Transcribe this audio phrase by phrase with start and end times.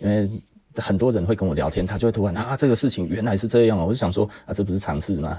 [0.00, 0.28] 因为。
[0.78, 5.38] 很多人会跟我聊天，他就会突然啊，这个事情原来是这样啊，我就想说啊，这不是常识吗？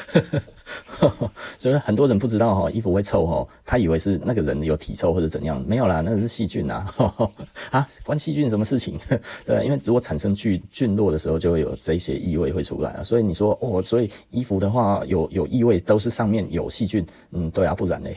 [1.56, 6.94] 所以很多人不知道哈，衣服会臭哈，他以为是那个人有体臭或者怎样，没有啦，那个是细菌啊，
[7.72, 9.00] 啊，关细菌什么事情？
[9.46, 13.02] 对，因为如果产生菌菌落的时候，就会有这些异味会出来啊。
[13.02, 18.10] 所以你说哦，所以衣服的话有有异味，都是上面有细菌，嗯，对啊，不然呢？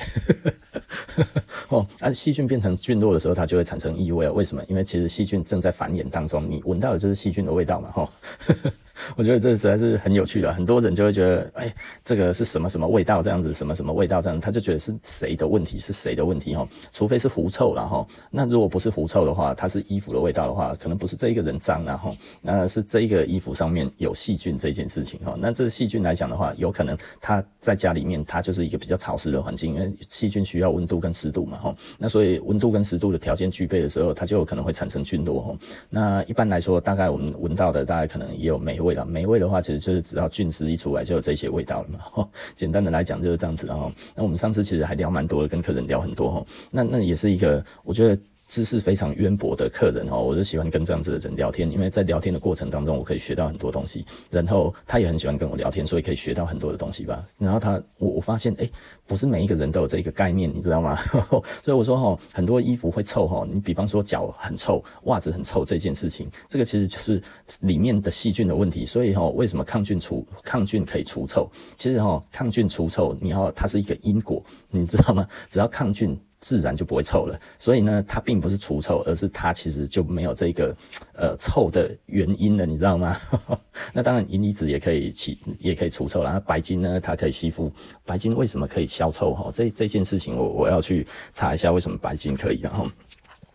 [1.69, 4.31] 哦，啊，细菌变成菌落的时候，它就会产生异味啊。
[4.31, 4.63] 为什么？
[4.67, 8.09] 因为其实细菌正在繁衍当中，你闻到的就是细菌的味道嘛，哈。
[9.17, 11.73] 我觉得这实在是很有趣的，很多人就会觉得，哎，
[12.05, 16.67] 这个是什么什么味道这样子，什么什么味道这样，他就觉得是谁的问题，是谁的问题哈？
[16.93, 18.05] 除非是狐臭了哈。
[18.29, 25.35] 那如果不是狐臭的话，它是衣服的味道的话，可能不是这一个人脏了哈，那是这一个衣服上面有细菌这件事情哈。
[25.35, 31.75] 那这细菌来讲的话，有可能他在家里面，它就是一个比较潮湿的环境，因为细菌需要温度跟湿度嘛哈。
[31.97, 35.57] 那所以温度跟湿度的条件具备的时候，它就有可能会产生菌落哈。
[35.89, 42.27] 那一般来说，大概我们闻到的，大概可能也有霉味了，霉味的话，其实就是只要菌丝一出来就有这些味道了嘛。
[42.55, 43.67] 简单的来讲就是这样子。
[43.67, 46.45] 然后，那我们上次其实还聊蛮多的，跟客人聊很多哈。
[46.71, 48.21] 那那也是一个，我觉得。
[48.51, 54.05] 知识非常渊博的客人哈，我就喜欢跟这样子的人聊天，因为在聊天的过程当中，我可以学到很多东西。
[54.29, 57.25] 然后他也很喜欢跟我聊天，所以可以学到很多的东西吧。
[57.39, 58.69] 然后他，我我发现，诶，
[59.07, 60.97] 不是每一个人都有这一个概念，你知道吗？
[61.63, 67.21] 所以我说哈，很多衣服会臭哈，你比方说脚很臭，袜子很臭这件事情，这个其实就是
[67.61, 68.85] 里面的细菌的问题。
[68.85, 71.49] 所以哈，为什么抗菌除抗菌可以除臭？
[71.77, 75.25] 其实哈，抗菌除臭，你要它是一个因果，你知道吗？
[75.47, 76.19] 只要抗菌。
[76.41, 80.75] 自然就不会臭了，所以呢，它并不是除臭，而是它其实就没有这个
[81.13, 83.15] 呃臭的原因了，你知道吗？
[83.93, 86.39] 那当然，银离子也可以起，也可以除臭啦。
[86.45, 87.71] 白金呢，它可以吸附。
[88.05, 89.33] 白金为什么可以消臭？
[89.33, 92.59] 哈，这这件事情我我要去查一下，为什么白金可以？
[92.59, 92.87] 然后，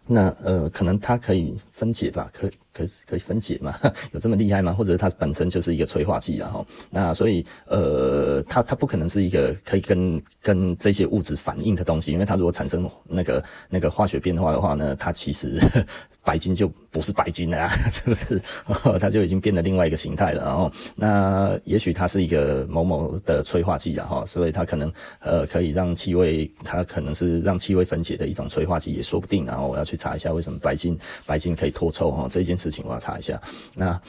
[0.06, 2.48] 那呃，可能它可以分解吧，可。
[2.77, 3.75] 可以可以分解吗？
[4.13, 4.73] 有这么厉害吗？
[4.73, 15.59] 或者它本身就是一个催化剂，然后那所以呃，它它不可能是一个可以跟跟这些物质反应的东西，因为它如果产生那个那个化学变化的话呢，它其实
[16.23, 18.41] 白金就不是白金的啊， 是不是？
[18.99, 20.43] 它就已经变了另外一个形态了。
[20.43, 29.47] 然后那也许它是一个某某的催化剂，啊，哈所以它可能呃可以让气味，它可能是让气味分解的一种催化剂也说不定。
[29.47, 32.56] 然后我要去查一下为什么白金白金可以脱臭哈这件。
[32.56, 33.39] 事情我要查一下。
[33.75, 34.01] 那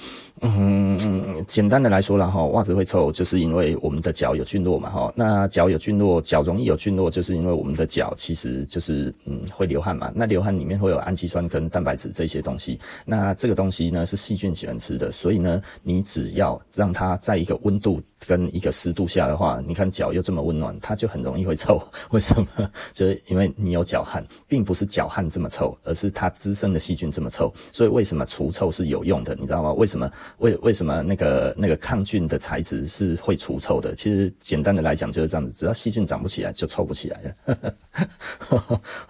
[0.42, 5.14] 嗯，简单的来说了哈，袜子会臭，就是因为我们的脚有菌落嘛哈。
[5.16, 10.12] 那脚有菌落，脚容易有菌落，就是因为我们的脚其实就是嗯会流汗嘛。
[10.16, 12.80] 那流汗里面会有氨基酸跟蛋白质这些东西。
[13.06, 21.80] 那这个东西呢是细菌喜欢吃的，所以呢，你只要让它在一个温度跟一个湿度下的话，你看脚又这么温暖，它就很容易会臭。
[22.09, 22.72] 为什么？
[22.94, 27.53] 就是因为你有脚汗，并不是脚汗这么臭，而是它滋生的细菌这么臭。
[27.72, 29.74] 所以为什么除除臭是有用的，你知道吗？
[29.74, 30.09] 为什么？
[30.40, 33.96] 为为什么那个那个抗菌的材质是会除臭的？
[33.96, 37.74] 其实简单的来讲就是这样子，只要细菌长不起来，就臭不起来了。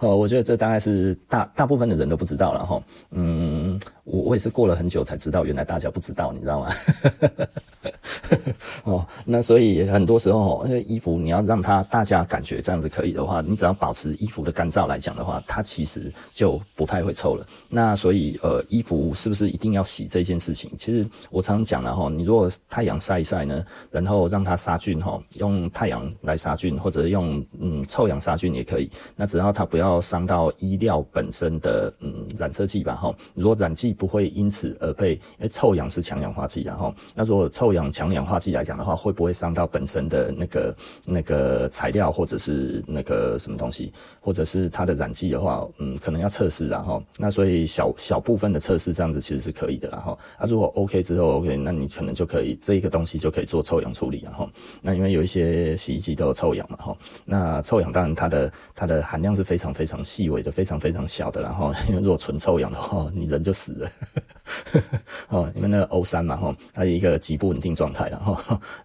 [0.00, 2.82] 我觉得这大概是大大部分的人都不知道了哈。
[3.10, 3.78] 嗯，
[4.10, 6.72] 我我也是过了很久才知道，原来大家不知道，你知道吗？
[8.84, 17.46] 哦，那所以很多时候，那衣服你要让它大家感觉这样子可以的话，你只要保持衣服的干燥来讲的话，它其实就不太会臭了。
[17.68, 20.70] 那所以呃，衣服是不是一定要洗这件事情？
[20.76, 28.90] 其实我常常讲了哈，你如果太阳晒一晒呢，然后让它杀菌哈，用太阳来杀菌，或者用嗯臭氧杀菌也可以。
[29.16, 33.14] 那只要它不要伤到衣料本身的嗯染色剂吧哈。
[33.34, 54.48] 如果染剂不会因此而被，因为臭氧是强氧化剂然后，那如果臭氧强氧化剂来讲的话，会不会伤到本身的那个那个材料或者是那个什么东西，或者是它的染剂的话，嗯，可能要测试然后，那所以小小部分的测试这样子其实是可以的然后，啊，如果 OK 之后 OK，那你可能就可以这一个东西就可以做臭氧处理然后，
[54.80, 63.87] 那因为有一些洗衣机都有臭氧嘛哈，那臭氧当然它的它的含量是非常非常细微的，非常非常小的然后， 因为如果纯臭氧的话，你人就死了，
[65.28, 68.36] 哦，因为那个 O 三嘛哈，它一个极不稳定状态然后。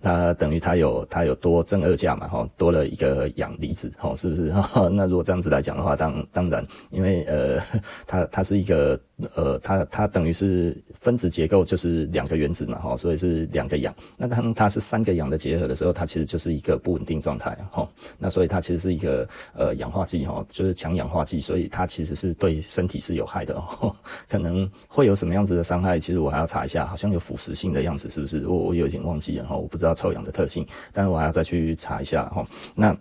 [0.01, 4.53] 它等于它有它有多正二价嘛，哈，多了一个氧离子，哈，是不是？
[4.91, 7.59] 那如果这样子来讲的话，当当然，因为呃，
[8.05, 8.99] 它它是一个
[9.35, 13.93] 呃，它它等于是分子结构就是两个原子嘛，哈，所以是两个氧。
[14.17, 17.87] 那当它是三个氧的结合的时候，它其实就是一个不稳定状态，哈。
[18.17, 23.61] 那所以它其实是一个呃氧化剂，哈，就是强氧化剂，所以它其实是对身体是有害的，
[24.27, 25.97] 可能会有什么样子的伤害？
[25.97, 28.47] 其实我还要查一下，好像有腐蚀性的样子，是不是？
[28.47, 29.57] 我我有点忘记了，哈。
[29.57, 32.45] 我不知道臭氧的特性，但是我还要再去查一下哈。
[32.75, 32.95] 那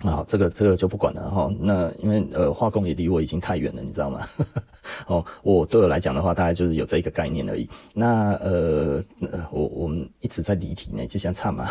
[0.00, 1.52] 啊，这个这个就不管了哈。
[1.60, 4.26] 那因为呃，化工也离我已经太远了，你知道吗？
[5.06, 7.68] 哦，我对我来讲的话，大概就是有这一个概念而已。
[7.92, 9.04] 那呃，
[9.52, 11.68] 我我们一直在离题呢，就像唱嘛。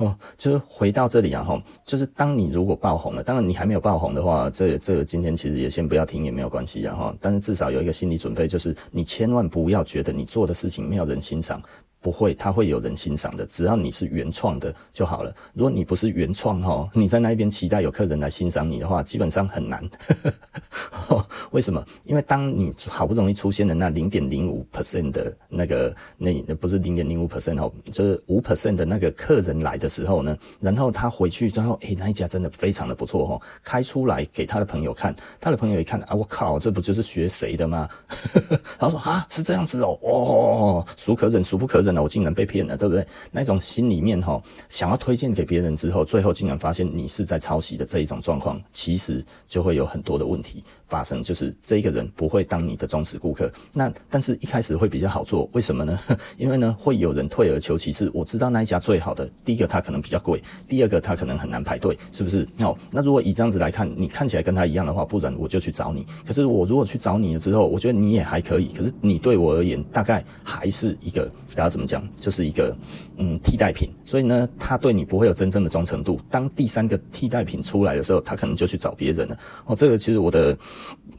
[0.00, 7.14] 哦，就是回到这里啊，哈，就是当你如果爆红了，当然你还没有爆红的话，这这今天其实也先不要听也没有关系然后。
[7.20, 11.62] 但是至少有一个心理准备，就是你千万不要觉得你做的事情没有人欣赏。
[12.00, 13.44] 不会，他会有人欣赏的。
[13.46, 15.34] 只要你是原创的就好了。
[15.52, 19.82] 如果你不是原创哈，你在那边期待有客人来欣赏你的话，基本上很难。
[21.50, 21.84] 为什么？
[22.04, 37.86] 因为当你好不容易出现的那零点零五 percent 的那个，那不是零点零五 percent 哦，就是五 percent 的那个客人来的时候呢，然后他回去之后，诶，那一家真的非常的不错哦，开出来给他的朋友看，他的朋友一看啊，我靠，这不就是学谁的吗？
[38.78, 41.89] 他说啊，是这样子哦，哦，孰可忍孰不可忍。
[41.92, 43.06] 那我竟然被骗了，对不对？
[43.30, 51.22] 那种心里面哈，想要推荐给别人之后，最后竟然发现你是在抄袭的这一种状况，其实就会有很多的问题发生。
[51.22, 55.98] 就是这一个人不会当你的忠实顾客，那但是一开始会比较好做，为什么呢？
[56.38, 58.10] 因为呢，会有人退而求其次。
[58.14, 62.48] 我知道那一家最好的，第一个他可能比较贵，第二个他可能很难排队，是不是？
[62.60, 66.06] 哦，那如果以这样子来看，你看起来跟他一样的话，不然我就去找你。
[66.26, 71.86] 可是我如果去找你了之后，我觉得你也还可以，可是你对我而言，大概还是一个，大家怎么？
[71.90, 72.72] 讲就是一个
[73.16, 76.20] 嗯替代品，所以呢，他对你不会有真正的忠诚度。
[76.30, 79.36] 当第三个替代品出来的时候，他可能就去找别人了。
[79.66, 80.56] 哦，这个其实我的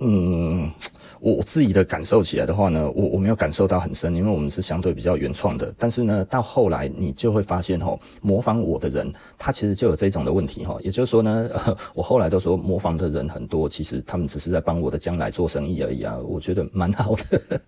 [0.04, 0.72] 嗯，
[1.20, 5.72] 我自己的感受起来的话呢，我我没有感受到很深，因为我们是相对比较原创的。
[5.78, 10.76] 但是呢，到后来你就会发现哦，模仿我的人，他其实就有这种的问题哈。
[10.82, 11.50] 也就是说呢，
[11.94, 16.18] 我后来都说模仿的人很多，其实他们只是在帮我的将来做生意而已啊。
[16.18, 17.62] 我觉得蛮好的。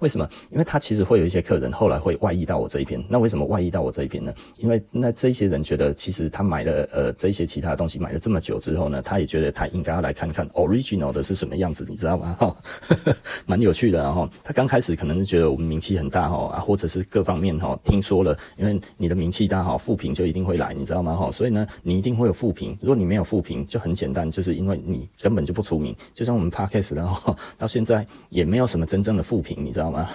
[0.00, 0.28] 为什么？
[0.50, 3.02] 因为他其实会有一些客人后来会外溢到我这一边。
[3.08, 4.32] 那为什么外溢到我这一边呢？
[4.58, 12.36] 因为那这些人觉得，其实他买了呃这些其他东西买了这么久之后呢，他也觉得他应该要来看看 original 的是什么样子，你知道吗？
[12.38, 12.56] 哈，
[13.46, 13.98] 蛮有趣的。
[14.02, 21.14] 然后他刚开始可能是觉得我们名气很大哈啊，或者是各方面哈听说了，因为你的名气大哈，负评就一定会来，你知道吗？
[21.14, 22.76] 哈，所以呢，你一定会有负评。
[22.80, 25.94] 如果你没有负评，就很简单，就是因为你根本就不出名。
[26.14, 29.69] 就像我们 Podcast 然后到现在也没有什么真正的负评。
[29.70, 30.08] 你知道吗？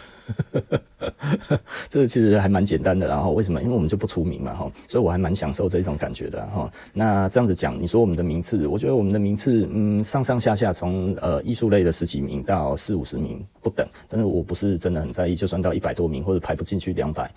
[1.87, 3.61] 这个其实还蛮简单的，然后为什么？
[3.61, 6.69] 因为我们就不出名嘛，哈，所以我还蛮享受这种感觉的，哈。
[6.91, 17.31] 那这样子讲，你说我们的名次，我觉得我们的名次，嗯，上上下下从呃艺术类的十几名到四五十名不等，但是我不是真的很在意，就算到一百多名或者排不进去两百。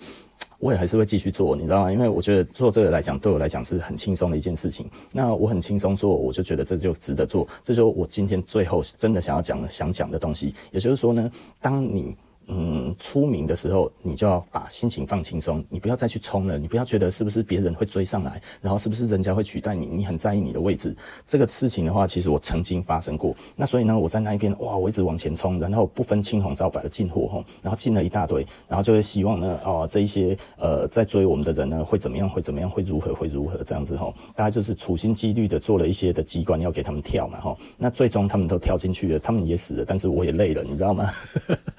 [0.59, 1.91] 我也还是会继续做，你知道吗？
[1.91, 4.89] 因为我觉得做这个来讲，对我来讲是很轻松的一件事情。
[5.13, 7.47] 那我很轻松做，我就觉得这就值得做。
[7.63, 10.53] 这就是我今天最后真的想要讲的、想讲的东西。
[10.71, 12.15] 也就是说呢，当你。
[12.51, 20.95] 嗯，出名的时候，你就要把心情放轻松，你不要再去冲了，你不要觉得是不是别人会追上来，然后是不是人家会取代你，你很在意你的位置。
[21.27, 23.35] 这个事情的话，其实我曾经发生过。
[23.55, 41.11] 那所以呢，我在那一边，哇，我一直往前冲，然后不分青红皂白的进货吼，然后进了一大堆，然后就会希望呢，哦，这一些呃在追我们的人呢，会怎么样，会怎么样，会如何，会如何这样子吼，大概就是处心积虑的做了一些的机关要给他们跳嘛吼，那最终他们都跳进去了，他们也死了，但是我也累了，你知道吗？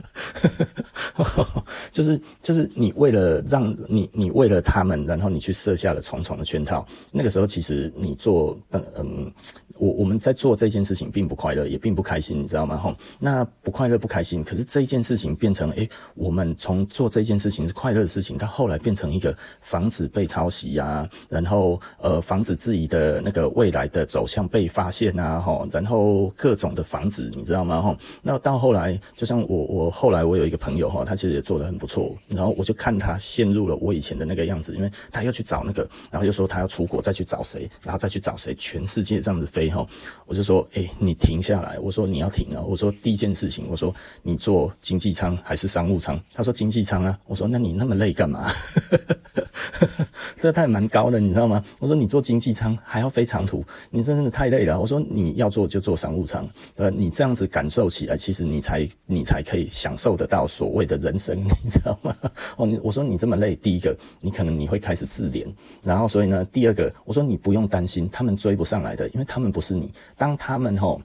[1.90, 6.86] 就是就是你为了让你你为了他们，然后你去设下了重重的圈套。
[7.12, 9.32] 那个时候其实你做嗯嗯，
[9.76, 12.76] 我我们在做这件事情并不快乐，也并不开心，你知道吗？
[12.76, 27.80] 吼，那不快乐不开心，可是这一件事情变成诶、我们从做这件事情是快乐的事情，到后来变成一个防止被抄袭呀，然后呃防止自己的那个未来的走向被发现啊，吼，然后各种的防止，你知道吗？
[27.80, 39.86] 吼，那到后来就像我我后来我有一个朋友哈，他其实也做得很不错，然后我就看他陷入了我以前的那个样子，因为他要去找那个，然后又说他要出国再去找谁，然后再去找谁，全世界这样子飞哈，
[40.24, 46.18] 我就说，哎、你停下来，我说你要停啊，我说第一件事情，我说你坐经济舱还是商务舱？
[46.32, 48.50] 他说经济舱啊，我说那你那么累干嘛？
[50.40, 51.62] 这他也蛮高的，你知道吗？
[51.78, 54.80] 我说你坐经济舱还要飞长途，你真的太累了。
[54.80, 62.16] 我说你要坐就坐商务舱，呃，你这样子感受起来，其实你才你才可以享受得到所谓的人生， 你知道吗？
[62.56, 65.46] 哦，你我说你这么累，第一个你可能你会开始自怜，
[65.82, 71.00] 然后所以呢，第二个我说你不用担心，他们追不上来的，因为他们不是你，当他们吼。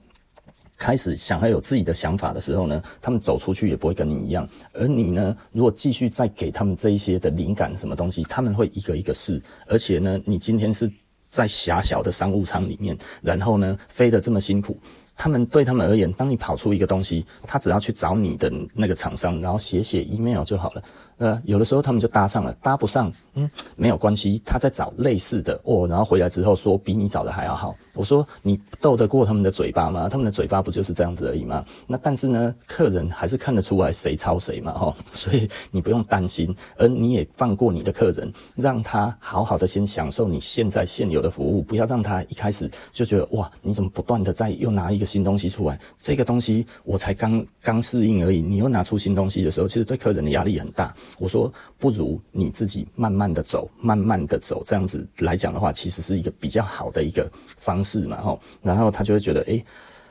[0.76, 4.48] 开始想要有自己的想法的时候呢，他们走出去也不会跟你一样。
[4.74, 9.40] 而你呢，如果继续再给他们这一些的灵感什么东西，他们会一个一个试。
[9.66, 10.90] 而且呢，你今天是
[11.28, 14.78] 在狭小的商务舱里面，然后呢飞得这么辛苦，
[15.16, 20.82] 他们对他们而言，当你跑出一个东西，他只要去找你的那个厂商，然后写写 email 就好了。
[21.18, 27.74] 呃，有的时候他们就搭上了，搭不上，嗯，没有关系，他在找类似的哦，然后回来之后说比你找的还要好。
[27.96, 30.08] 我说你斗得过他们的嘴巴吗？
[30.08, 31.64] 他们的嘴巴不就是这样子而已吗？
[31.86, 45.80] 那但是呢，客人还是看得出来谁抄谁嘛，齁，所以你不用担心，而你也放过你的客人，让他好好的先享受你现在现有的服务，不要让他一开始就觉得哇，你怎么不断的在又拿一个新东西出来？
[45.98, 50.94] 这个东西我才刚刚适应而已，你又拿出新东西的时候，其实对客人的压力很大。
[51.18, 59.64] 我说不如你自己慢慢的走，慢慢的走，这样子来讲的话，其实是一个比较好的一个方是嘛，吼，然后他就会觉得，诶，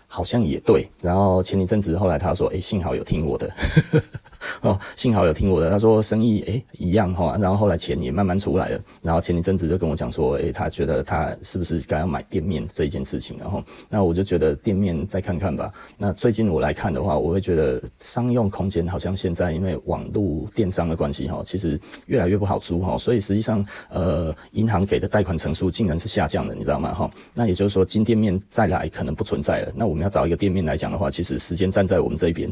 [0.07, 0.87] 好像也对。
[1.01, 3.53] 然后前一阵子，后来他说，诶，幸好有听我的。
[4.61, 5.69] 哦，幸好有听我的。
[5.69, 8.79] 他说生意诶、一样哈，然后后来钱也慢慢出来了。
[9.01, 13.37] 然后前一阵子就跟我讲说，诶、他觉得他是不是该要买店面这一件事情。
[13.39, 15.71] 然后那我就觉得店面再看看吧。
[15.97, 22.97] 那最近我来看的话，我会觉得商用空间好像现在因为网络电商的关系哈，其实越来越不好租哈。
[22.97, 26.93] 所以实际上呃，银行给的贷款成数竟然是下降的，你知道吗？
[26.93, 29.71] 哈，那也就是说金店面再来可能不存在了。
[29.75, 32.51] 那我们要找一个店面来讲的话，其实时间站在我们这一边。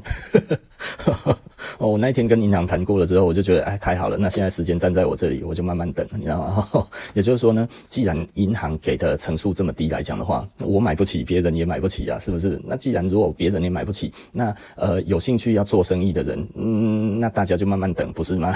[1.84, 4.18] 哦，我那天跟银行谈过了之后，我就觉得，哎，太好了。
[4.18, 6.88] 那现在时间站在我这里，我就慢慢等，你知道吗？
[7.14, 12.58] 也就是说呢，既然银行给的层数这么低来讲的话，我买不起，别人也买不起啊，是不是？
[12.64, 18.54] 那既然如果别人也买不起，那呃，有兴趣要做生意的人，嗯，那大家就慢慢等，不是吗？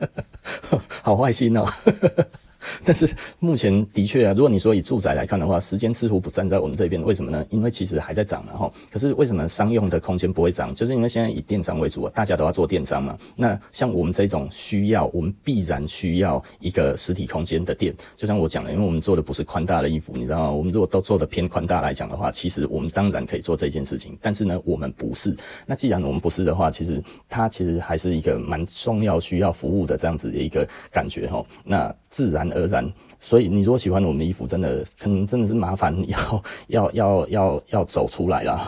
[1.02, 1.64] 好坏心哦。
[2.84, 7.44] 但是目前的确啊，如果你说以住宅来看的话，时间似乎不站在我们这边，为什么呢？
[7.50, 8.72] 因为其实还在涨嘛，哈。
[8.90, 10.74] 可是为什么商用的空间不会涨？
[10.74, 13.16] 就是因为现在以电商为主啊，大家都要做电商嘛。
[13.36, 17.94] 那像我们这种需要，我们必然需要一个实体空间的店。
[18.16, 20.50] 就像我讲的，因为我们做的不是宽大的衣服，你知道吗？
[20.50, 24.16] 我们如果都做的偏宽大来讲的话，其实我们当然可以做这件事情。
[24.20, 25.36] 但是呢，我们不是。
[25.66, 31.44] 那既然我们不是的话，其实它其实还是一个蛮重要需要服务的这样子的一个感觉哈。
[31.64, 32.88] 那自然而然。
[33.20, 38.60] 所以，你如果喜欢我们的衣服，真的可能真的是麻烦要 要要要要走出来了，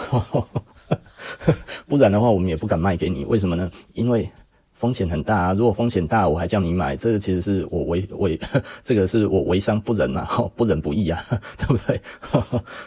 [1.86, 3.24] 不然的话，我们也不敢卖给你。
[3.26, 3.70] 为什么呢？
[3.94, 4.28] 因为。
[4.76, 5.52] 风险很大啊！
[5.54, 8.38] 如果风险大，我还叫你买，这个其实是我为 为，
[8.84, 11.18] 这个是我为商不仁嘛， 不仁不义啊，
[11.56, 12.00] 对不对？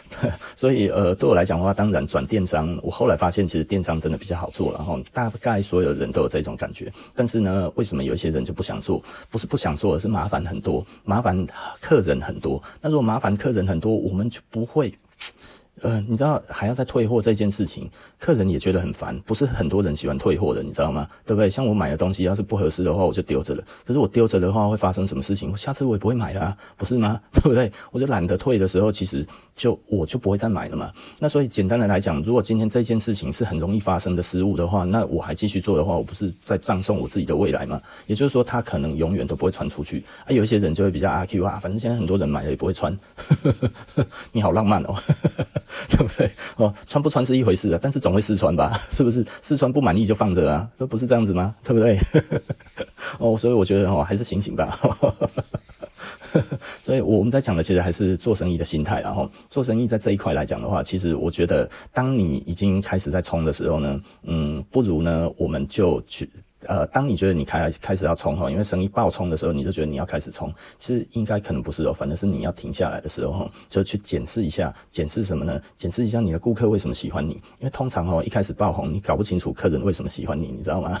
[0.08, 6.92] 对，所以呃，对我来讲的话，当然转电商，我后来发现其实电商真的比较好做，然后大概所有人都有这种感觉。
[7.14, 9.02] 但是呢，为什么有一些人就不想做？
[9.28, 11.44] 不是不想做，而是麻烦很多，麻烦
[11.80, 12.62] 客人很多。
[12.80, 14.92] 那如果麻烦客人很多，我们就不会。
[15.82, 21.08] 呃，你知道还要再退货这件事情，客人也觉得很烦，不是很多人喜欢退货的，你知道吗？
[21.24, 21.48] 对不对？
[21.48, 23.64] 像我买的东西要是不合适的话，我就丢着了。
[23.86, 25.50] 可是我丢着的话，会发生什么事情？
[25.50, 27.20] 我下次我也不会买了啊，不是吗？
[27.32, 27.70] 对不对？
[27.92, 30.92] 我就懒得退的时候，其实就我就不会再买了嘛。
[31.18, 37.80] 那所以简单的来讲，如果今天这件事情是很容易发生的失误的话，那我还继续做的话，我不是在葬送我自己的未来吗？
[38.06, 40.28] 也就是说，他可能永远都不会传出去啊。
[40.28, 42.94] 有一些人就会比较阿 Q 啊，反正现在很多人买了也不会穿，
[44.32, 44.94] 你好浪漫哦。
[45.88, 46.30] 对不对？
[46.56, 48.72] 哦，穿不穿是一回事啊，但是总会试穿吧？
[48.90, 49.24] 是不是？
[49.42, 50.68] 试穿不满意就放着啊？
[50.78, 51.54] 这不是这样子吗？
[51.64, 51.98] 对不对？
[53.18, 54.78] 哦，所以我觉得哦，还是醒醒吧。
[56.80, 66.28] 所以我们在讲的其实还是做生意的心态，然后做生意在这一块来讲的话，其实我觉得，当你已经开始在冲的时候呢，嗯，不如呢，我们就去。
[66.66, 75.60] 呃，当你觉得你开开始要冲吼，因为生意爆冲的时候，你就觉得你要开始冲，其实应该可能不是哦，反正是你要停下来的时候，就去检视一下，检视什么呢？
[75.76, 81.00] 检视一下你的顾客为什么喜欢你，因为通常哦，一开始爆红，你搞不清楚客人为什么喜欢你，你知道吗？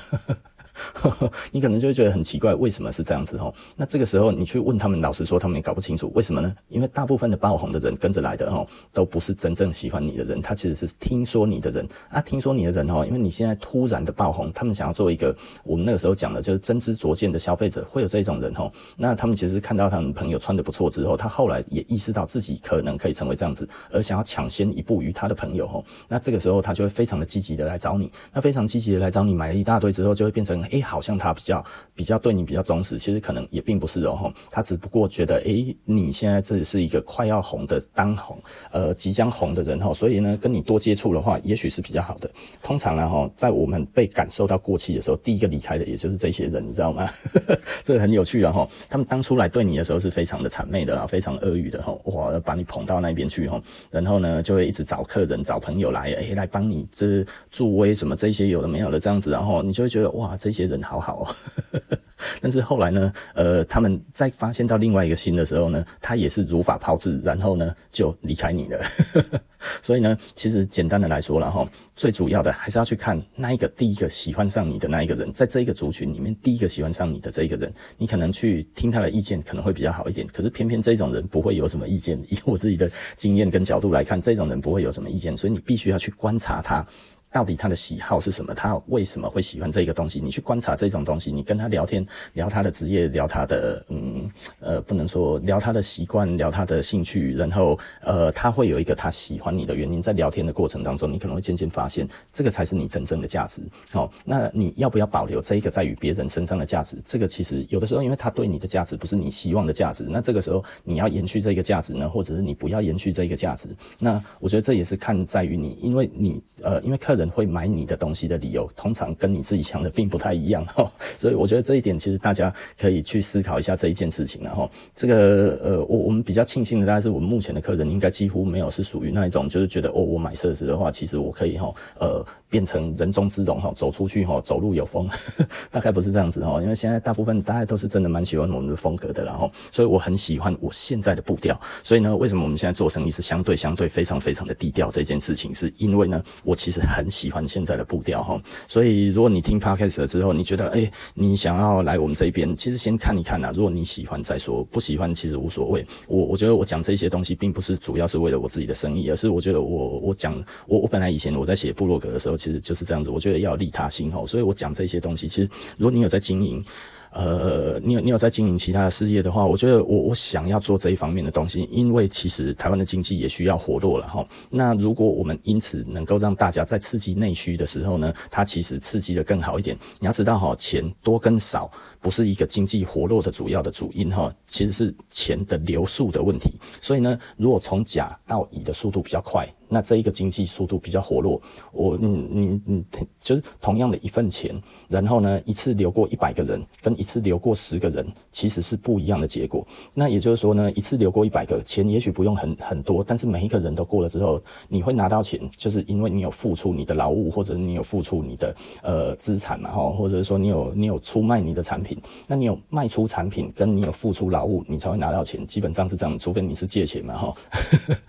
[1.52, 3.52] 你可能就会觉得很奇怪，为什么是这样子齁？
[3.76, 6.54] 那这个时候你去问他们，老实说，他们也搞不清楚为什么呢？
[6.68, 15.34] 因为大部分的爆红的人跟着来的齁，都不是真正喜欢你的人，他其实是听说你的人啊，听说你的人齁，因为你现在突然的爆红，他们想要做一个
[15.64, 18.70] 我们那个时候讲的就是真知灼见的消费者，会有这种人齁。
[18.96, 25.84] 那他们其实看到他们朋友穿得不错之后，他后来也意识到自己可能可以成为这样子，而想要抢先一步于他的朋友齁。
[26.08, 30.60] 那这个时候他就会非常的积极的来找你，那非常积极的来找你买了一大堆之后，就会变成。
[30.70, 38.38] 诶、好像他比较比较对你比较忠实，其实可能也并不是哦，他只不过觉得，诶、你现在这是一个快要红的当红，
[38.70, 42.30] 呃，即将红的人哈，所以呢，跟你多接触的话，也许是比较好的。
[42.62, 47.08] 通常呢，哈，在我们被感受到过气的时候，第一个离开的也就是这些人，你知道吗？
[47.84, 53.60] 这个很有趣啊，哈，他们当初来对你的时候是非常的谄媚的啦，非常阿谀的哈，哇，把你捧到那边去哈，
[53.90, 60.59] 然后呢，就会一直找客人、找朋友来，诶、来帮你这助威什么这些有的没有的这样子，然后你就会觉得哇，这些。
[60.60, 61.80] 些人好好哦，
[62.40, 68.80] 但是后来呢，呃，他们在发现到另外一个新的时候呢，他也是如法炮制，然后呢就离开你了。
[69.82, 80.26] 所以呢，其实简单的来说了哈，最主要的还是要去看那一个第一个喜欢上你的那一个人，在这一个族群里面，第一个喜欢上你的这一个人，你可能去听他的意见可能会比较好一点。
[80.28, 86.86] 可是偏偏这种人不会有什么意见，以我自己的经验跟角度来看，这种人不会有什么意见，所以你必须要去观察他。
[87.32, 88.52] 到底他的喜好是什么？
[88.52, 90.20] 他为什么会喜欢这个东西？
[90.20, 100.02] 你去观察这种东西，你跟他聊天，聊他的职业，聊他的嗯呃，不能说聊他的习惯，聊他的兴趣，然后呃，他会有一个他喜欢你的原因。
[100.02, 103.62] 在聊天的过程当中，你可能会渐渐发现，这个才是你真正的价值。
[103.92, 106.96] 好、那你要不要保留这一个在于别人身上的价值？
[107.04, 113.68] 这个其实有的时候，因为他对你的价值不是你希望的价值，那这个时候你要延续这个价值呢，或者是你不要延续这个价值？
[114.00, 117.19] 那我觉得这也是看在于你，因为你呃，因为客人。
[117.20, 135.06] 人会买你的东西的理由，通常跟你自己想的并不太一样哈，所以我觉得这一点其实大家可以去思考一下这一件事情，然后这个呃，我我们比较庆幸的，大概是我们目前的客人应该几乎没有是属于那一种，就是觉得哦，我买设施的话，其实我可以哈呃变成人中之龙哈，走出去哈，走路有风，
[135.70, 144.90] 大概不是这样子哈，因为现在大部分大家都是真的蛮喜欢我们的风格的，然后所以我很喜欢我现在的步调，所以呢，为什么我们现在做生意是相对相对非常非常的低调？
[144.90, 147.09] 这件事情是因为呢，我其实很。
[147.10, 153.52] 喜欢现在的步调哈，所以如果你听 Podcast 了之后，你觉得哎、你想要来我们这边，其实先看一看呐。
[153.54, 155.84] 如果你喜欢再说，不喜欢其实无所谓。
[156.06, 160.32] 我我觉得我讲这些东西，并不是主要是为了我自己的生意，而是我觉得我我讲
[160.66, 163.10] 我我本来以前我在写部落格的时候，其实就是这样子。
[163.10, 166.64] 我觉得要利他心哈，所以我讲这些东西，其实如果你有在经营。
[167.12, 174.24] 呃，你有你有在经营其他的事业的话，我觉得我我想要做这一方面的东西，因为其实台湾的经济也需要活络了哈。
[174.48, 179.76] 那如果我们因此能够让大家在刺激内需的时候呢，它其实刺激的更好一点。
[179.98, 181.68] 你要知道哈，钱多跟少
[182.00, 186.60] 不是一个经济活络的主要的主因哈，其实是钱的流速的问题。
[186.80, 189.48] 所以呢，如果从甲到乙的速度比较快。
[189.70, 191.40] 那这一个经济速度比较活络，
[191.72, 192.84] 我你你你
[193.20, 194.54] 就是同样的一份钱，
[194.88, 199.66] 然后呢一次流过一百个人，跟一次流过十个人，其实是不一样的结果。
[199.94, 217.34] 那也就是说呢，一次流过一百个钱，也许不用很很多，但是每一个人都过了之后，你会拿到钱，就是因为你有付出你的劳务，或者你有付出你的呃资产嘛哈，或者是说你有你有出卖你的产品，那你有卖出产品，跟你有付出劳务，你才会拿到钱，基本上是这样，除非你是借钱嘛哈。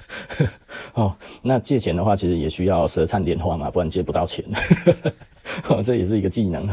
[0.93, 4.41] 哦，那那借钱的话，其实也需要舌灿莲花嘛，不然借不到钱。
[5.83, 6.65] 这也是一个技能。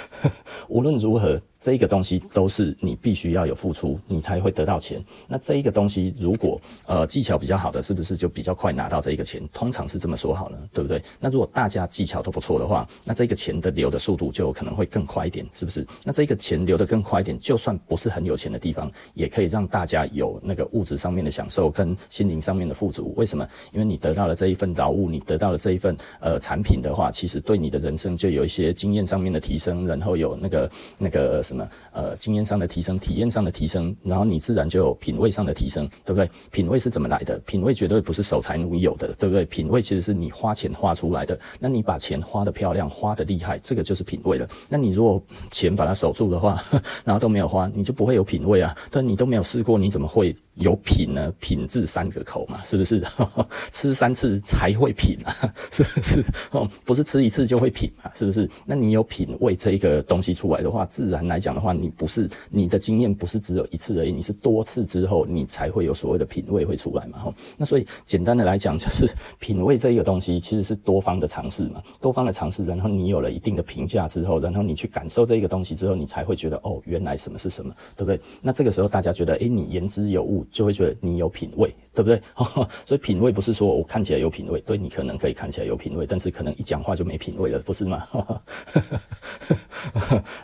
[0.68, 1.38] 无论如何。
[1.64, 5.02] 这一个东西都是你必须要有付出，你才会得到钱。
[5.26, 9.42] 那这一个东西如果呃技巧比较好的，是不是就比较快拿到这一个钱？
[9.50, 11.02] 通常是这么说好了，对不对？
[11.18, 15.86] 那如果大家技巧都不错的话，那这个钱的流的速度就可能会更快一点，是不是？
[16.04, 23.14] 那这个钱流得更快一点，就算不是很有钱的地方，也可以让大家有那个物质上面的享受跟心灵上面的富足。
[23.16, 23.48] 为什么？
[23.72, 31.42] 因为你得到了这一份劳务，你得到了这一份呃产品的话，其实对你的人生就有一些经验上面的提升，然后有那个那个。
[31.54, 36.28] 什么呃，经验上的提升，体验上的提升，然后你自然就有品味上的提升，对不对？
[36.50, 37.38] 品味是怎么来的？
[37.46, 39.44] 品味绝对不是守财奴有的，对不对？
[39.44, 41.38] 品味其实是你花钱花出来的。
[41.60, 44.48] 那你把钱花得漂亮，花得厉害，这个就是品味了。
[44.68, 46.60] 那你如果钱把它守住的话，
[47.04, 48.76] 然后都没有花，你就不会有品味啊。
[48.90, 51.32] 但你都没有试过，你怎么会有品呢？
[51.38, 53.00] 品字三个口嘛，是不是？
[53.70, 56.24] 吃三次才会品啊， 是不是？
[56.50, 58.50] 哦，不是吃一次就会品嘛，是不是？
[58.66, 61.43] 那你有品味这一个东西出来的话，自然来。
[61.44, 67.18] 讲的话，你不是你的经验不是只有一次而已，你是多次之后，你才会有所谓的品味会出来嘛。
[67.18, 69.06] 哈，那所以简单的来讲，就是
[69.38, 78.18] 品味这一个东西其实是多方的尝试嘛，多方的尝试，然后你有了一定的评价之后，然后你去感受这一个东西之后，你才会觉得哦，原来什么是什么，对不对？
[78.40, 82.22] 那这个时候大家觉得，诶，你言之有物，就会觉得你有品味，对不对？
[82.86, 88.06] 所以品味不是说我看起来有品味，对，你可能可以看起来有品味，但是可能一讲话就没品味了，不是吗？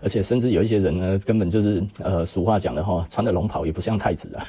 [0.03, 0.90] 而且甚至有一些人。
[0.99, 4.47] 呢，根本就是呃，俗话讲的哈，穿的龙袍也不像太子啊。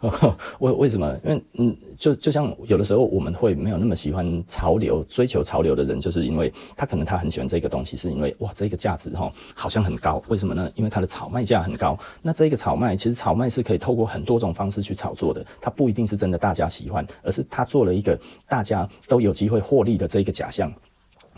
[0.58, 1.18] 为为什么？
[1.24, 10.22] 因为嗯，就就像有的时候我们会没有那么喜欢潮流，追求潮流的人，就是因为他可能他很喜欢这个东西，是因为哇，这个价值哈好像很高。
[10.28, 10.70] 为什么呢？
[10.74, 11.98] 因为它的炒卖价很高。
[12.22, 20.72] 那这个炒卖其实炒卖是可以透过很多种方式去炒作的，它不一定是真的大家喜欢，而是他做了一个大家都有机会获利的这个假象。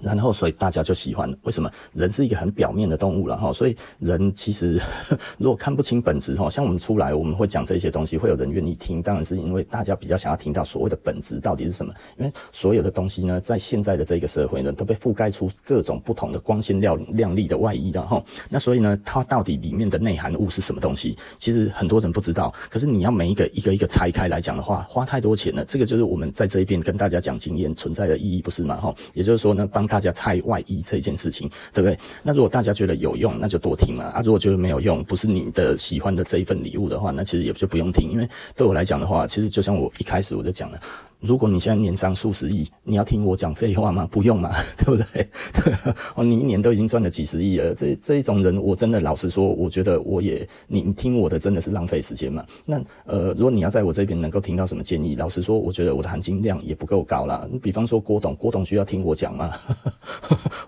[0.00, 1.34] 然后，所以大家就喜欢。
[1.42, 1.70] 为什么？
[1.94, 4.80] 人是一个很表面的动物了哈，所以人其实
[5.38, 11.92] 如果看不清本质哈，像我们出来我们会讲这些东西，会有人愿意听，当然是因为大家比较想要听到所谓的本质到底是什么。
[12.18, 18.22] 因为所有的东西呢，在现在的这个社会呢，都被覆盖出各种不同的光鲜亮亮丽的外衣的哈。
[18.50, 21.16] 那所以呢，它到底里面的内涵物是什么东西？
[21.38, 22.52] 其实很多人不知道。
[22.68, 25.64] 可是你要每一个一个一个拆开来讲的话，花太多钱了。
[25.64, 28.76] 这个就是我们在这一边跟大家讲经验存在的意义，不是吗？
[28.76, 29.85] 哈，也就是说呢，帮。
[29.86, 31.98] 大家猜外衣这件事情，对不对？
[32.22, 34.04] 那如果大家觉得有用，那就多听嘛。
[34.06, 38.10] 啊，如果觉得没有用，不是你的喜欢的这一份礼物的话，那其实也就不用听。
[38.10, 40.80] 因为对我来讲的话，其实就像我一开始我就讲了。
[41.20, 44.06] 如果你现在年商数十亿，你要听我讲废话吗？
[44.12, 45.28] 不用嘛， 对不对？
[46.14, 52.44] 哦，你一年都已经赚了几十亿了，这这一种人，我真的老实说，我觉得我也你听我的真的是浪费时间嘛。
[52.66, 57.48] 那呃，如果你要在我这边能够听到什么建议，老实说，我觉得我的含金量也不够高啦。
[57.62, 59.52] 比方说郭董，郭董需要听我讲吗？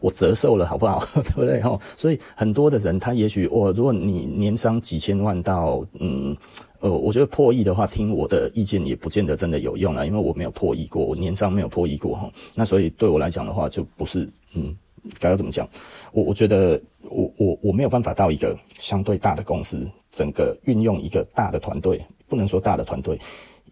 [0.01, 1.05] 我折寿了，好不好？
[1.15, 1.61] 对不对？
[1.61, 6.37] 哈，所以很多的人，他也许我，如果你年商几千万到嗯。
[6.81, 12.31] 呃，我觉得破亿的话，听我的意见也不见得真的有用啊，因为我没有破亿过，我年商没有破亿过哈。
[12.55, 14.73] 那所以对我来讲的话，就不是，嗯，
[15.19, 15.69] 该要怎么讲？
[16.13, 23.19] 我我觉得我我我没有办法到一个相对大的公司，整个运用一个大的团队，不能说大的团队，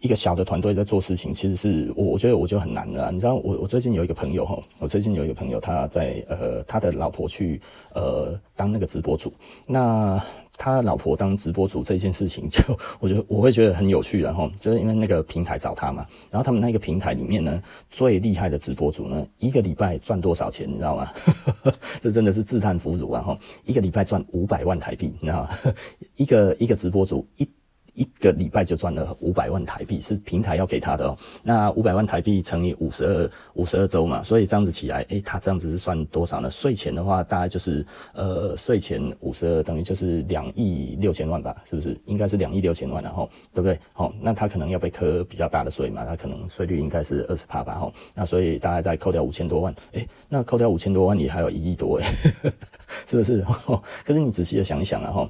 [0.01, 3.09] 一个小的团队在做事情，其实是我我觉得我就很难了。
[3.09, 7.61] 你知道，我我最近有一个朋友哈，我最近有一个朋友，他在呃他的老婆去
[7.95, 9.31] 呃当那个直播主，
[9.65, 10.21] 那。
[10.57, 12.61] 他老婆当直播主这件事情， 就
[12.99, 21.07] 我觉得我会觉得很有趣，然后就是因为那个平台找他嘛，然后他们那个平台里面呢，最厉害的直播主呢，一个礼拜赚多少钱，你知道吗？
[22.01, 23.21] 这真的是自叹弗如啊！
[23.21, 25.49] 哈，一个礼拜赚五百万台币，你知道吗？
[26.17, 27.47] 一个一个直播主一。
[27.97, 31.17] 一个礼拜就赚了五百万台币，是平台要给他的哦。
[31.41, 36.51] 那五百万台币乘以五十二五十二周嘛，所以这样子起来，诶，他这样子是算多少呢？
[36.51, 37.83] 税前的话，大概就是
[38.13, 41.99] 呃，税前五十二等于就是两亿六千万吧，是不是？
[42.05, 43.79] 应该是两亿六千万然后，对不对？
[43.93, 47.91] 好，那他可能要被课比较大的税嘛，他可能税率应该是二十趴吧，哈。
[48.13, 52.53] 那所以大概再扣掉五千多万，诶，那扣掉五千多万也还有一亿多，诶，
[53.05, 53.45] 是不是？
[54.05, 55.29] 可是你仔细的想一想啊，哈。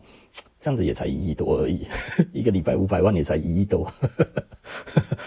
[0.60, 1.86] 这样子也才一亿多而已，
[2.34, 3.90] 一个礼拜五百万也才一亿多，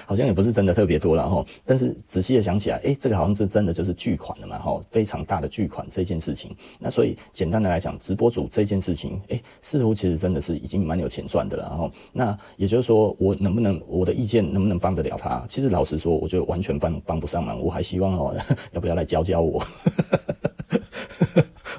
[0.05, 1.47] 好像也不是真的特别多了哈。
[1.65, 6.55] 但是仔细的想起来，诶，这个好像是真的就是巨款了嘛哈，非常大的巨款这件事情。
[6.81, 11.91] 那所以简单的来讲，直播主这件事情，诶，似乎其实真的是已经蛮有钱赚的了哈。
[12.13, 15.45] 那也就是说，我能不能我的意见能不能帮得了他？
[15.49, 17.59] 其实老实说，我觉得完全帮帮不上忙。
[17.61, 18.37] 我还希望哦，
[18.73, 19.65] 要不要来教教我？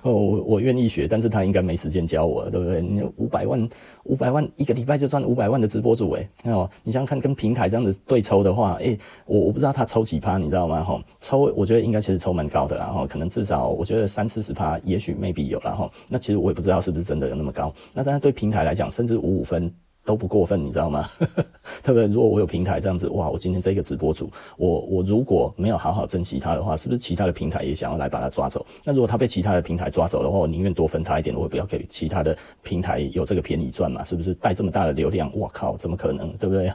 [0.10, 2.82] 我我愿意学，但是他应该没时间教我，对不对？
[2.82, 3.70] 你五百万，
[4.06, 10.84] 五百万一个礼拜就赚五百万的直播主，诶，哦，你想想看，跟平台这样子对抽的话，诶，我我不知道他抽几趴，你知道吗？
[10.84, 17.74] 哈，抽我觉得应该其实抽蛮高的，然后可能至少我觉得三四十趴，也许 maybe 有，然后那其实我也不知道是不是真的有那么高。
[17.94, 19.72] 那当然对平台来讲，甚至五五分。
[20.04, 21.08] 都不过分，你知道吗？
[21.84, 22.08] 对不对？
[22.08, 28.66] 如果我有平台这样子，哇，我今天这个直播主，我我如果没有好好珍惜他的话，是不是其他的平台也想要来把他抓走？
[28.84, 34.04] 那如果他被其他的平台抓走的话，我宁愿多分他一点，我也不要给其他的平台有这个便宜赚嘛？
[34.04, 34.34] 是不是？
[34.36, 36.32] 带这么大的流量，我靠，怎么可能？
[36.38, 36.74] 对不对？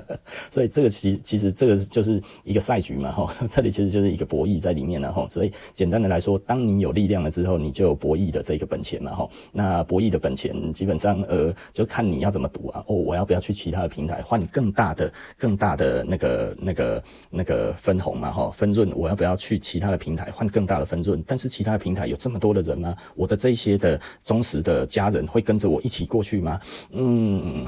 [0.50, 5.26] 所以这个其实其实这个就是一个赛局嘛，哈，这里其实就是一个博弈在里面了，哈。
[5.30, 9.28] 所以简单的来说，当你有力量了之后，你就有博弈的这个本钱嘛，哈。
[9.50, 12.65] 那博弈的本钱基本上呃，就看你要怎么赌。
[12.86, 18.30] 哦，我要不要去其他的平台换更大的、更大的那个、那个、那个分红嘛？
[18.30, 21.22] 哈，分润，我要不要去其他的平台换更大的分润？
[21.26, 22.94] 但是其他的平台有这么多的人吗？
[23.14, 26.60] 我的这些的忠实的家人会跟着我一起过去吗？
[26.90, 27.64] 嗯。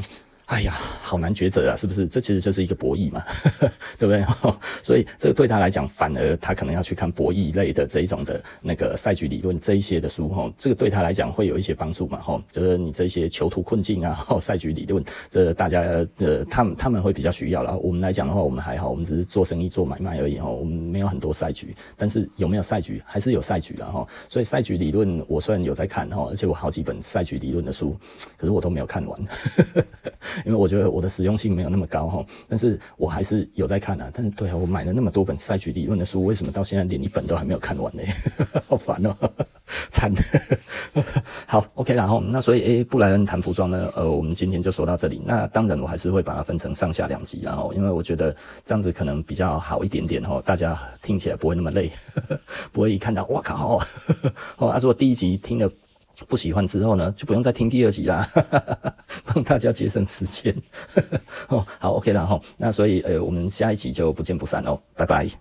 [0.48, 2.06] 哎呀，好难抉择啊，是不是？
[2.06, 3.22] 这其实就是一个博弈嘛，
[3.98, 4.24] 对不对？
[4.82, 15.82] 所以这个对他来讲，反而他可能要去看博弈类的这一种的那个赛局理论这一些的书哈，这个对他来讲会有一些帮助嘛哈，就是你这些囚徒困境啊， 赛局理论，这大家
[16.16, 17.62] 呃他们他们会比较需要。
[17.62, 24.06] 然后我们来讲的话，我们还好，我们只是做生意做买卖而已哈，我们没有很多赛局，但是有没有赛局还是有赛局的哈。
[24.30, 27.94] 所以赛局理论我虽然有在看哈，而且我好几本赛局理论的书，
[28.38, 29.20] 可是我都没有看完。
[30.44, 34.10] 因为我觉得我的实用性没有那么高哈，但是我还是有在看啊。
[34.12, 38.02] 但是对啊，我买了那么多本赛局理论的书，为什么到现在连一本都还没有看完呢？
[38.68, 39.14] 好烦哦，
[39.90, 40.12] 惨。
[41.46, 45.22] 好，OK，然后那所以诶，布莱恩谈服装呢，呃，我们今天就说到这里。
[45.24, 51.90] 那当然我还是会把它分成上下两集，然后因为我觉得这样子可能比较好一点点哈，大家听起来不会那么累，
[52.72, 53.78] 不会一看到哇靠
[54.58, 55.70] 哦， 他说第一集听了。
[56.26, 58.26] 不喜欢之后呢，就不用再听第二集啦，
[59.24, 60.54] 帮大家节省时间。
[61.48, 62.40] 哦，好，OK 了哈。
[62.56, 65.38] 那所以，呃，我们下一集就不见不散哦，拜拜。